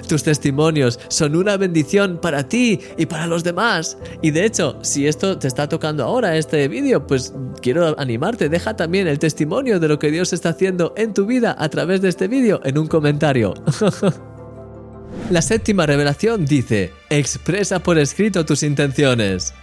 Tus 0.07 0.23
testimonios 0.23 0.99
son 1.07 1.35
una 1.35 1.57
bendición 1.57 2.19
para 2.21 2.47
ti 2.47 2.79
y 2.97 3.05
para 3.05 3.27
los 3.27 3.43
demás. 3.43 3.97
Y 4.21 4.31
de 4.31 4.45
hecho, 4.45 4.77
si 4.81 5.07
esto 5.07 5.37
te 5.37 5.47
está 5.47 5.67
tocando 5.67 6.03
ahora, 6.03 6.37
este 6.37 6.67
vídeo, 6.67 7.05
pues 7.07 7.33
quiero 7.61 7.99
animarte, 7.99 8.49
deja 8.49 8.75
también 8.75 9.07
el 9.07 9.19
testimonio 9.19 9.79
de 9.79 9.87
lo 9.87 9.99
que 9.99 10.11
Dios 10.11 10.33
está 10.33 10.49
haciendo 10.49 10.93
en 10.97 11.13
tu 11.13 11.25
vida 11.25 11.55
a 11.57 11.69
través 11.69 12.01
de 12.01 12.09
este 12.09 12.27
vídeo 12.27 12.61
en 12.63 12.77
un 12.77 12.87
comentario. 12.87 13.53
La 15.29 15.41
séptima 15.41 15.85
revelación 15.85 16.45
dice, 16.45 16.91
expresa 17.09 17.79
por 17.79 17.97
escrito 17.97 18.45
tus 18.45 18.63
intenciones. 18.63 19.53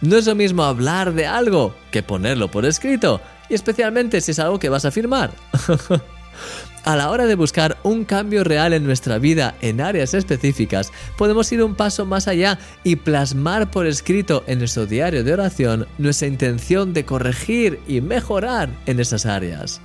No 0.00 0.16
es 0.16 0.26
lo 0.26 0.34
mismo 0.34 0.64
hablar 0.64 1.14
de 1.14 1.26
algo 1.26 1.74
que 1.90 2.02
ponerlo 2.02 2.50
por 2.50 2.64
escrito, 2.64 3.20
y 3.48 3.54
especialmente 3.54 4.20
si 4.20 4.32
es 4.32 4.38
algo 4.38 4.58
que 4.58 4.68
vas 4.68 4.84
a 4.84 4.90
firmar. 4.90 5.30
A 6.88 6.96
la 6.96 7.10
hora 7.10 7.26
de 7.26 7.34
buscar 7.34 7.76
un 7.82 8.06
cambio 8.06 8.44
real 8.44 8.72
en 8.72 8.82
nuestra 8.82 9.18
vida 9.18 9.54
en 9.60 9.82
áreas 9.82 10.14
específicas, 10.14 10.90
podemos 11.18 11.52
ir 11.52 11.62
un 11.62 11.74
paso 11.74 12.06
más 12.06 12.28
allá 12.28 12.58
y 12.82 12.96
plasmar 12.96 13.70
por 13.70 13.86
escrito 13.86 14.42
en 14.46 14.60
nuestro 14.60 14.86
diario 14.86 15.22
de 15.22 15.34
oración 15.34 15.86
nuestra 15.98 16.28
intención 16.28 16.94
de 16.94 17.04
corregir 17.04 17.78
y 17.86 18.00
mejorar 18.00 18.70
en 18.86 19.00
esas 19.00 19.26
áreas. 19.26 19.82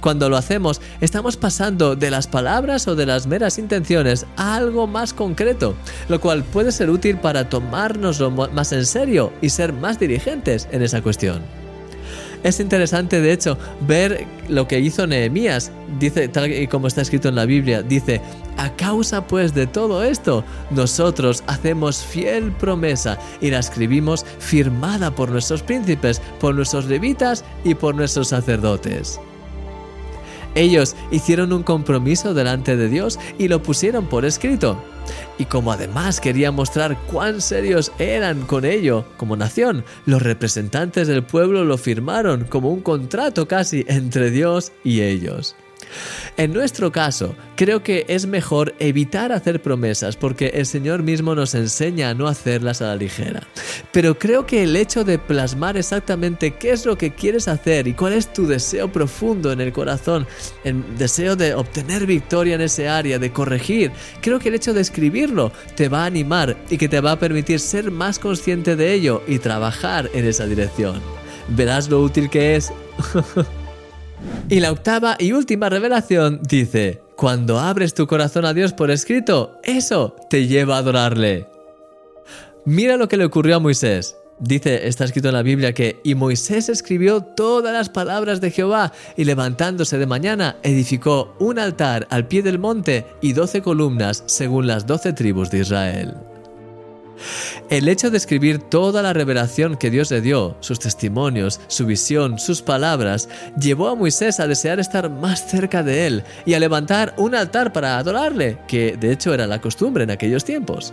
Cuando 0.00 0.28
lo 0.28 0.36
hacemos, 0.36 0.82
estamos 1.00 1.38
pasando 1.38 1.96
de 1.96 2.10
las 2.10 2.26
palabras 2.26 2.86
o 2.88 2.94
de 2.94 3.06
las 3.06 3.26
meras 3.26 3.56
intenciones 3.56 4.26
a 4.36 4.54
algo 4.54 4.86
más 4.86 5.14
concreto, 5.14 5.76
lo 6.10 6.20
cual 6.20 6.44
puede 6.44 6.72
ser 6.72 6.90
útil 6.90 7.16
para 7.16 7.48
tomárnoslo 7.48 8.30
más 8.30 8.72
en 8.72 8.84
serio 8.84 9.32
y 9.40 9.48
ser 9.48 9.72
más 9.72 9.98
dirigentes 9.98 10.68
en 10.72 10.82
esa 10.82 11.00
cuestión. 11.00 11.67
Es 12.42 12.60
interesante, 12.60 13.20
de 13.20 13.32
hecho, 13.32 13.58
ver 13.80 14.26
lo 14.48 14.68
que 14.68 14.78
hizo 14.80 15.06
Nehemías. 15.06 15.72
Dice, 15.98 16.28
tal 16.28 16.52
y 16.52 16.66
como 16.66 16.86
está 16.86 17.02
escrito 17.02 17.28
en 17.28 17.34
la 17.34 17.46
Biblia, 17.46 17.82
dice, 17.82 18.20
a 18.56 18.74
causa 18.76 19.26
pues 19.26 19.54
de 19.54 19.66
todo 19.66 20.02
esto, 20.04 20.44
nosotros 20.70 21.42
hacemos 21.46 22.02
fiel 22.02 22.52
promesa 22.52 23.18
y 23.40 23.50
la 23.50 23.58
escribimos 23.58 24.24
firmada 24.38 25.10
por 25.10 25.30
nuestros 25.30 25.62
príncipes, 25.62 26.20
por 26.40 26.54
nuestros 26.54 26.86
levitas 26.86 27.44
y 27.64 27.74
por 27.74 27.94
nuestros 27.94 28.28
sacerdotes. 28.28 29.20
Ellos 30.54 30.96
hicieron 31.10 31.52
un 31.52 31.62
compromiso 31.62 32.34
delante 32.34 32.76
de 32.76 32.88
Dios 32.88 33.18
y 33.38 33.48
lo 33.48 33.62
pusieron 33.62 34.06
por 34.06 34.24
escrito. 34.24 34.82
Y 35.38 35.44
como 35.46 35.72
además 35.72 36.20
quería 36.20 36.50
mostrar 36.52 36.98
cuán 37.06 37.40
serios 37.40 37.92
eran 37.98 38.42
con 38.42 38.64
ello 38.64 39.04
como 39.16 39.36
nación, 39.36 39.84
los 40.04 40.22
representantes 40.22 41.08
del 41.08 41.24
pueblo 41.24 41.64
lo 41.64 41.78
firmaron 41.78 42.44
como 42.44 42.70
un 42.70 42.80
contrato 42.80 43.48
casi 43.48 43.84
entre 43.88 44.30
Dios 44.30 44.72
y 44.84 45.00
ellos. 45.00 45.56
En 46.36 46.52
nuestro 46.52 46.92
caso, 46.92 47.34
creo 47.58 47.82
que 47.82 48.06
es 48.06 48.26
mejor 48.26 48.76
evitar 48.78 49.32
hacer 49.32 49.60
promesas 49.60 50.16
porque 50.16 50.46
el 50.54 50.64
Señor 50.64 51.02
mismo 51.02 51.34
nos 51.34 51.56
enseña 51.56 52.10
a 52.10 52.14
no 52.14 52.28
hacerlas 52.28 52.80
a 52.80 52.86
la 52.86 52.94
ligera. 52.94 53.48
Pero 53.90 54.16
creo 54.16 54.46
que 54.46 54.62
el 54.62 54.76
hecho 54.76 55.02
de 55.02 55.18
plasmar 55.18 55.76
exactamente 55.76 56.52
qué 56.52 56.70
es 56.70 56.86
lo 56.86 56.96
que 56.96 57.12
quieres 57.12 57.48
hacer 57.48 57.88
y 57.88 57.94
cuál 57.94 58.12
es 58.12 58.32
tu 58.32 58.46
deseo 58.46 58.92
profundo 58.92 59.50
en 59.50 59.60
el 59.60 59.72
corazón, 59.72 60.24
el 60.62 60.96
deseo 60.96 61.34
de 61.34 61.52
obtener 61.52 62.06
victoria 62.06 62.54
en 62.54 62.60
ese 62.60 62.88
área, 62.88 63.18
de 63.18 63.32
corregir, 63.32 63.90
creo 64.20 64.38
que 64.38 64.50
el 64.50 64.54
hecho 64.54 64.72
de 64.72 64.80
escribirlo 64.80 65.50
te 65.74 65.88
va 65.88 66.04
a 66.04 66.06
animar 66.06 66.56
y 66.70 66.78
que 66.78 66.88
te 66.88 67.00
va 67.00 67.10
a 67.10 67.18
permitir 67.18 67.58
ser 67.58 67.90
más 67.90 68.20
consciente 68.20 68.76
de 68.76 68.94
ello 68.94 69.24
y 69.26 69.40
trabajar 69.40 70.08
en 70.14 70.26
esa 70.26 70.46
dirección. 70.46 71.00
Verás 71.48 71.88
lo 71.88 72.02
útil 72.02 72.30
que 72.30 72.54
es. 72.54 72.72
Y 74.48 74.58
la 74.58 74.72
octava 74.72 75.16
y 75.20 75.30
última 75.30 75.68
revelación 75.68 76.40
dice, 76.42 77.02
cuando 77.18 77.58
abres 77.58 77.94
tu 77.94 78.06
corazón 78.06 78.44
a 78.44 78.54
Dios 78.54 78.72
por 78.72 78.92
escrito, 78.92 79.58
eso 79.64 80.14
te 80.30 80.46
lleva 80.46 80.76
a 80.76 80.78
adorarle. 80.78 81.48
Mira 82.64 82.96
lo 82.96 83.08
que 83.08 83.16
le 83.16 83.24
ocurrió 83.24 83.56
a 83.56 83.58
Moisés. 83.58 84.16
Dice, 84.38 84.86
está 84.86 85.04
escrito 85.04 85.26
en 85.26 85.34
la 85.34 85.42
Biblia 85.42 85.74
que, 85.74 85.98
y 86.04 86.14
Moisés 86.14 86.68
escribió 86.68 87.22
todas 87.22 87.72
las 87.72 87.88
palabras 87.88 88.40
de 88.40 88.52
Jehová, 88.52 88.92
y 89.16 89.24
levantándose 89.24 89.98
de 89.98 90.06
mañana, 90.06 90.58
edificó 90.62 91.34
un 91.40 91.58
altar 91.58 92.06
al 92.10 92.28
pie 92.28 92.44
del 92.44 92.60
monte 92.60 93.04
y 93.20 93.32
doce 93.32 93.62
columnas 93.62 94.22
según 94.26 94.68
las 94.68 94.86
doce 94.86 95.12
tribus 95.12 95.50
de 95.50 95.58
Israel. 95.58 96.14
El 97.70 97.88
hecho 97.88 98.10
de 98.10 98.16
escribir 98.16 98.58
toda 98.58 99.02
la 99.02 99.12
revelación 99.12 99.76
que 99.76 99.90
Dios 99.90 100.10
le 100.10 100.20
dio, 100.20 100.56
sus 100.60 100.78
testimonios, 100.78 101.60
su 101.68 101.86
visión, 101.86 102.38
sus 102.38 102.62
palabras, 102.62 103.28
llevó 103.58 103.88
a 103.88 103.94
Moisés 103.94 104.40
a 104.40 104.46
desear 104.46 104.80
estar 104.80 105.10
más 105.10 105.46
cerca 105.46 105.82
de 105.82 106.06
él 106.06 106.24
y 106.46 106.54
a 106.54 106.60
levantar 106.60 107.14
un 107.16 107.34
altar 107.34 107.72
para 107.72 107.98
adorarle, 107.98 108.58
que 108.66 108.96
de 108.96 109.12
hecho 109.12 109.34
era 109.34 109.46
la 109.46 109.60
costumbre 109.60 110.04
en 110.04 110.10
aquellos 110.10 110.44
tiempos. 110.44 110.92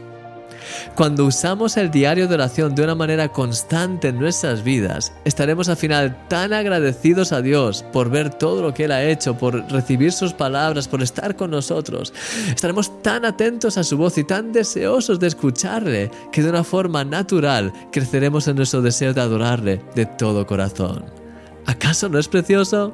Cuando 0.96 1.26
usamos 1.26 1.78
el 1.78 1.92
diario 1.92 2.28
de 2.28 2.36
oración 2.36 2.76
de 2.76 2.84
una 2.84 2.96
manera 2.96 3.30
constante 3.30 4.10
en 4.10 4.20
nuestras 4.20 4.64
vidas, 4.64 5.14
estaremos 5.26 5.70
al 5.70 5.78
final 5.78 6.28
tan 6.28 6.54
agradecidos 6.54 7.32
a 7.32 7.42
Dios 7.42 7.84
por 7.94 8.10
ver 8.10 8.30
todo 8.30 8.62
lo 8.62 8.74
que 8.74 8.86
Él 8.86 8.92
ha 8.92 9.04
hecho, 9.04 9.38
por 9.38 9.72
recibir 9.72 10.12
sus 10.12 10.34
palabras, 10.34 10.88
por 10.88 11.02
estar 11.02 11.36
con 11.36 11.52
nosotros. 11.52 12.14
Estaremos 12.50 13.02
tan 13.02 13.26
atentos 13.26 13.78
a 13.78 13.84
su 13.84 13.98
voz 13.98 14.18
y 14.18 14.24
tan 14.24 14.52
deseosos 14.52 15.20
de 15.20 15.28
escucharle 15.28 16.12
que 16.32 16.42
de 16.42 16.50
una 16.50 16.64
forma 16.64 17.04
natural 17.04 17.72
creceremos 17.92 18.48
en 18.48 18.56
nuestro 18.56 18.82
deseo 18.82 19.14
de 19.14 19.22
adorarle 19.22 19.82
de 19.96 20.06
todo 20.06 20.46
corazón. 20.46 21.06
¿Acaso 21.66 22.10
no 22.10 22.20
es 22.20 22.28
precioso? 22.28 22.94